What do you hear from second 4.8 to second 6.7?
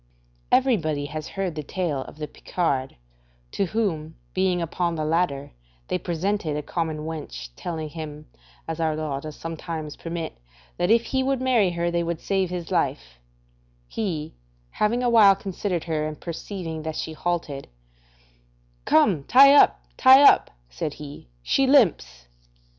the ladder, they presented a